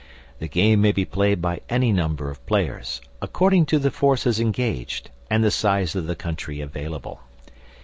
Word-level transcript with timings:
The 0.39 0.47
game 0.47 0.81
may 0.81 0.91
be 0.91 1.05
played 1.05 1.43
by 1.43 1.61
any 1.69 1.91
number 1.91 2.31
of 2.31 2.43
players, 2.47 3.01
according 3.21 3.67
to 3.67 3.77
the 3.77 3.91
forces 3.91 4.39
engaged 4.39 5.11
and 5.29 5.43
the 5.43 5.51
size 5.51 5.93
of 5.95 6.07
the 6.07 6.15
country 6.15 6.59
available. 6.59 7.19